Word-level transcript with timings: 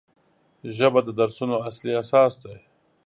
ژبه 0.77 0.99
د 1.03 1.09
درسونو 1.19 1.55
اصلي 1.69 1.93
اساس 2.01 2.33
دی 2.43 2.55